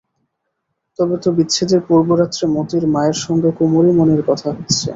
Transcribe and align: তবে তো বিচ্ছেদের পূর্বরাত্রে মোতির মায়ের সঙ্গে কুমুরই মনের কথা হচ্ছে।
তবে 0.99 1.15
তো 1.23 1.29
বিচ্ছেদের 1.37 1.81
পূর্বরাত্রে 1.87 2.45
মোতির 2.55 2.83
মায়ের 2.93 3.17
সঙ্গে 3.25 3.49
কুমুরই 3.57 3.93
মনের 3.97 4.21
কথা 4.27 4.47
হচ্ছে। 4.51 4.85